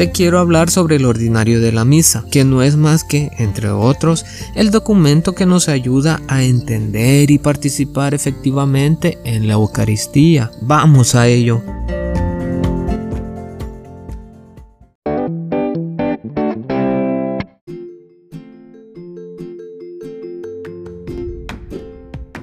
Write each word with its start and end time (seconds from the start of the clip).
te 0.00 0.10
quiero 0.10 0.38
hablar 0.38 0.70
sobre 0.70 0.96
el 0.96 1.04
ordinario 1.04 1.60
de 1.60 1.72
la 1.72 1.84
misa, 1.84 2.24
que 2.30 2.42
no 2.42 2.62
es 2.62 2.76
más 2.76 3.04
que, 3.04 3.30
entre 3.36 3.68
otros, 3.68 4.24
el 4.54 4.70
documento 4.70 5.34
que 5.34 5.44
nos 5.44 5.68
ayuda 5.68 6.22
a 6.26 6.42
entender 6.42 7.30
y 7.30 7.38
participar 7.38 8.14
efectivamente 8.14 9.18
en 9.24 9.46
la 9.46 9.52
Eucaristía. 9.52 10.52
Vamos 10.62 11.14
a 11.14 11.28
ello. 11.28 11.62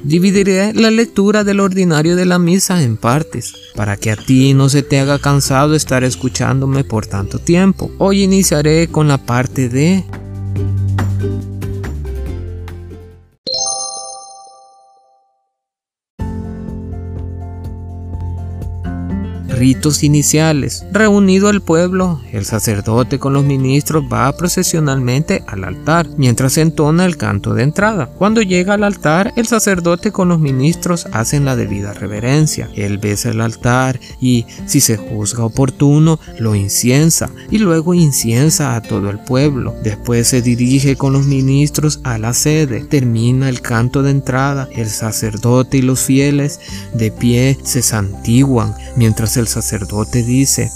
Dividiré 0.08 0.72
la 0.74 0.90
lectura 0.90 1.44
del 1.44 1.60
ordinario 1.60 2.16
de 2.16 2.26
la 2.26 2.40
misa 2.40 2.82
en 2.82 2.96
partes, 2.96 3.54
para 3.76 3.98
que 3.98 4.10
a 4.10 4.16
ti 4.16 4.54
no 4.54 4.70
se 4.70 4.82
te 4.82 5.02
haga 5.02 5.20
cansado 5.20 5.76
estar 5.76 6.06
escuchándome 6.06 6.86
por 6.86 7.06
tanto 7.06 7.40
tiempo. 7.40 7.92
Hoy 7.98 8.24
iniciaré 8.24 8.88
con 8.88 9.10
la 9.10 9.18
parte 9.18 9.68
de 9.68 10.06
ritos 19.58 20.04
iniciales. 20.04 20.86
Reunido 20.92 21.50
el 21.50 21.62
pueblo, 21.62 22.22
el 22.32 22.46
sacerdote 22.46 23.20
con 23.20 23.34
los 23.34 23.44
ministros 23.44 24.04
va 24.12 24.32
procesionalmente 24.38 25.44
al 25.48 25.64
altar, 25.64 26.08
mientras 26.18 26.58
entona 26.58 27.06
el 27.06 27.18
canto 27.18 27.54
de 27.54 27.64
entrada. 27.64 28.08
Cuando 28.18 28.42
llega 28.42 28.76
al 28.76 28.84
altar, 28.84 29.34
el 29.36 29.48
sacerdote 29.48 30.12
con 30.12 30.30
los 30.30 30.40
ministros 30.40 31.08
hacen 31.12 31.46
la 31.46 31.56
debida 31.56 31.94
reverencia. 31.94 32.70
Él 32.76 32.98
besa 32.98 33.30
el 33.30 33.42
altar 33.42 34.00
y, 34.22 34.46
si 34.66 34.80
se 34.80 34.98
juzga 34.98 35.44
oportuno, 35.44 36.20
lo 36.40 36.56
inciensa 36.56 37.30
y 37.50 37.58
luego 37.58 37.94
inciensa 37.94 38.76
a 38.76 38.82
todo 38.82 39.10
el 39.10 39.20
pueblo. 39.20 39.76
Después 39.84 40.28
se 40.28 40.42
dirige 40.42 40.96
con 40.96 41.14
los 41.14 41.26
ministros 41.26 42.00
a 42.04 42.18
la 42.18 42.34
sede. 42.34 42.86
Termina 42.86 43.50
el 43.50 43.62
canto 43.62 44.04
de 44.04 44.12
entrada. 44.12 44.70
El 44.76 44.90
sacerdote 44.90 45.78
y 45.78 45.82
los 45.82 46.02
fieles 46.02 46.60
de 46.94 47.12
pie 47.12 47.58
se 47.64 47.82
santiguan 47.82 48.76
mientras 48.96 49.38
el 49.48 49.52
sacerdote 49.52 50.24
dice, 50.24 50.70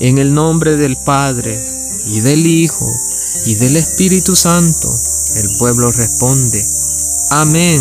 en 0.00 0.16
el 0.16 0.32
nombre 0.32 0.78
del 0.78 0.96
Padre 1.04 1.54
y 2.06 2.20
del 2.20 2.46
Hijo 2.46 2.90
y 3.44 3.56
del 3.56 3.76
Espíritu 3.76 4.34
Santo, 4.34 4.88
el 5.36 5.58
pueblo 5.58 5.92
responde, 5.92 6.58
Amén. 7.32 7.78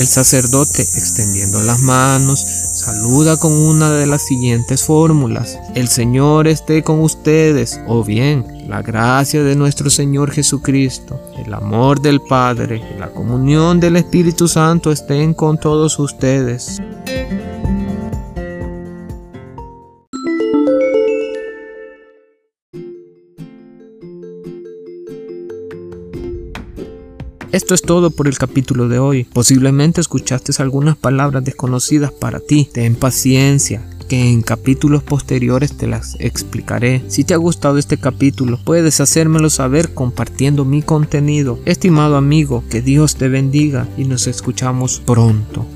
El 0.00 0.06
sacerdote, 0.06 0.82
extendiendo 0.82 1.62
las 1.62 1.78
manos, 1.82 2.40
saluda 2.40 3.36
con 3.36 3.52
una 3.52 3.92
de 3.92 4.06
las 4.06 4.26
siguientes 4.26 4.82
fórmulas. 4.82 5.60
El 5.76 5.86
Señor 5.86 6.48
esté 6.48 6.82
con 6.82 7.00
ustedes, 7.00 7.78
o 7.86 8.02
bien, 8.02 8.68
la 8.68 8.82
gracia 8.82 9.44
de 9.44 9.54
nuestro 9.54 9.90
Señor 9.90 10.32
Jesucristo, 10.32 11.20
el 11.36 11.54
amor 11.54 12.00
del 12.00 12.20
Padre 12.20 12.82
la 12.98 13.10
comunión 13.10 13.78
del 13.78 13.94
Espíritu 13.94 14.48
Santo 14.48 14.90
estén 14.90 15.34
con 15.34 15.56
todos 15.56 16.00
ustedes. 16.00 16.80
Esto 27.50 27.74
es 27.74 27.80
todo 27.80 28.10
por 28.10 28.28
el 28.28 28.36
capítulo 28.36 28.88
de 28.88 28.98
hoy. 28.98 29.24
Posiblemente 29.24 30.02
escuchaste 30.02 30.52
algunas 30.58 30.98
palabras 30.98 31.42
desconocidas 31.42 32.12
para 32.12 32.40
ti. 32.40 32.68
Ten 32.70 32.94
paciencia, 32.94 33.82
que 34.06 34.30
en 34.30 34.42
capítulos 34.42 35.02
posteriores 35.02 35.74
te 35.74 35.86
las 35.86 36.16
explicaré. 36.20 37.02
Si 37.08 37.24
te 37.24 37.32
ha 37.32 37.38
gustado 37.38 37.78
este 37.78 37.96
capítulo, 37.96 38.58
puedes 38.62 39.00
hacérmelo 39.00 39.48
saber 39.48 39.94
compartiendo 39.94 40.66
mi 40.66 40.82
contenido. 40.82 41.58
Estimado 41.64 42.16
amigo, 42.16 42.64
que 42.68 42.82
Dios 42.82 43.16
te 43.16 43.28
bendiga 43.28 43.88
y 43.96 44.04
nos 44.04 44.26
escuchamos 44.26 45.00
pronto. 45.04 45.66